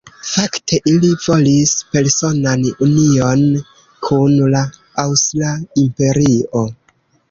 [0.27, 3.47] Fakte ili volis personan union
[4.09, 4.67] kun la
[5.09, 6.69] Aŭstra Imperio.